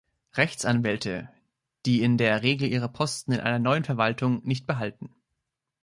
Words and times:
Rechtsanwälte, 0.33 1.29
die 1.85 2.01
in 2.01 2.17
der 2.17 2.41
Regel 2.41 2.67
ihre 2.67 2.89
Posten 2.89 3.33
in 3.33 3.39
einer 3.39 3.59
neuen 3.59 3.83
Verwaltung 3.83 4.43
nicht 4.43 4.65
behalten. 4.65 5.13